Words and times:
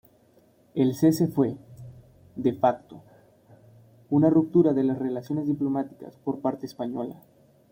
El 0.73 0.95
cese 0.95 1.27
fue, 1.27 1.57
"de 2.35 2.53
facto", 2.53 3.03
una 4.09 4.31
ruptura 4.31 4.73
de 4.73 4.83
las 4.83 4.97
relaciones 4.97 5.45
diplomáticas 5.45 6.15
por 6.17 6.41
parte 6.41 6.65
española. 6.65 7.21